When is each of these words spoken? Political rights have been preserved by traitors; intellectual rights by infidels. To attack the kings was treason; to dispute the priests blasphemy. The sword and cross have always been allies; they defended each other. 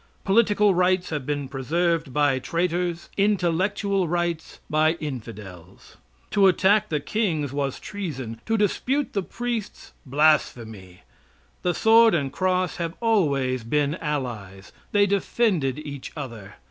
Political 0.23 0.73
rights 0.73 1.11
have 1.11 1.27
been 1.27 1.47
preserved 1.47 2.11
by 2.11 2.39
traitors; 2.39 3.11
intellectual 3.17 4.07
rights 4.07 4.59
by 4.67 4.93
infidels. 4.93 5.95
To 6.31 6.47
attack 6.47 6.89
the 6.89 6.99
kings 6.99 7.53
was 7.53 7.79
treason; 7.79 8.41
to 8.47 8.57
dispute 8.57 9.13
the 9.13 9.21
priests 9.21 9.93
blasphemy. 10.03 11.01
The 11.61 11.75
sword 11.75 12.15
and 12.15 12.33
cross 12.33 12.77
have 12.77 12.95
always 12.99 13.63
been 13.63 13.93
allies; 13.97 14.71
they 14.91 15.05
defended 15.05 15.77
each 15.77 16.11
other. 16.17 16.55